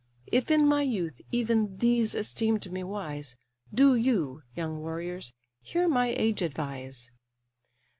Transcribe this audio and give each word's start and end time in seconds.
If 0.25 0.49
in 0.49 0.65
my 0.67 0.81
youth, 0.81 1.21
even 1.31 1.77
these 1.77 2.15
esteem'd 2.15 2.71
me 2.71 2.83
wise; 2.83 3.35
Do 3.71 3.93
you, 3.93 4.41
young 4.55 4.79
warriors, 4.81 5.31
hear 5.61 5.87
my 5.87 6.07
age 6.17 6.41
advise. 6.41 7.11